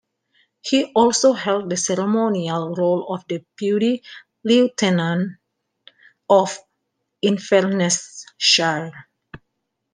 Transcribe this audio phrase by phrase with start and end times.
[0.63, 4.01] He also held the ceremonial role of Deputy
[4.43, 5.33] Lieutenant
[6.27, 6.57] of
[7.21, 9.07] Inverness-shire.